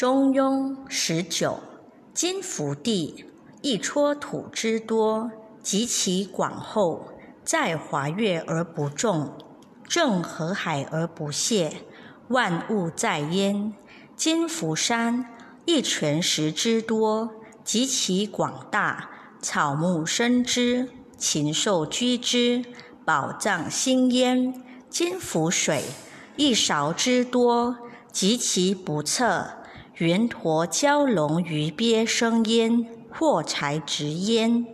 [0.00, 1.60] 中庸十九，
[2.14, 3.26] 金福地，
[3.60, 5.30] 一撮土之多，
[5.62, 7.08] 及其广厚，
[7.44, 9.34] 在华岳而不重，
[9.86, 11.82] 正河海而不泄，
[12.28, 13.74] 万物在焉。
[14.16, 15.26] 金福山，
[15.66, 17.28] 一泉石之多，
[17.62, 19.10] 及其广大，
[19.42, 20.88] 草木生之，
[21.18, 22.64] 禽兽居之，
[23.04, 24.64] 宝藏兴焉。
[24.88, 25.84] 金福水，
[26.36, 27.76] 一勺之多，
[28.10, 29.59] 及其不测。
[30.00, 34.64] 圆驼蛟龙鱼鳖生焉，货财直焉。